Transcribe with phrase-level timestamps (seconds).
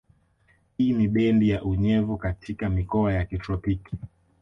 [0.77, 3.97] Hii ni bendi ya unyevu katika mikoa ya kitropiki